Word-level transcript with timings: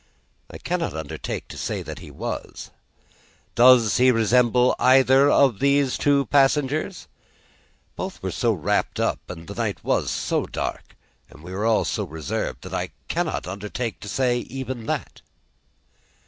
"I 0.49 0.57
cannot 0.57 0.95
undertake 0.95 1.47
to 1.49 1.59
say 1.59 1.83
that 1.83 1.99
he 1.99 2.09
was." 2.09 2.71
"Does 3.53 3.97
he 3.97 4.09
resemble 4.09 4.75
either 4.79 5.29
of 5.29 5.59
these 5.59 5.95
two 5.95 6.25
passengers?" 6.25 7.07
"Both 7.95 8.23
were 8.23 8.31
so 8.31 8.51
wrapped 8.51 8.99
up, 8.99 9.19
and 9.29 9.47
the 9.47 9.53
night 9.53 9.83
was 9.83 10.09
so 10.09 10.47
dark, 10.47 10.95
and 11.29 11.43
we 11.43 11.51
were 11.53 11.67
all 11.67 11.85
so 11.85 12.03
reserved, 12.03 12.63
that 12.63 12.73
I 12.73 12.89
cannot 13.09 13.45
undertake 13.45 13.99
to 13.99 14.07
say 14.09 14.39
even 14.39 14.87
that." 14.87 15.21